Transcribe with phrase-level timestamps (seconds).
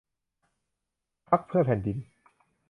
[1.29, 1.97] พรรคเพื่อแผ่นดิน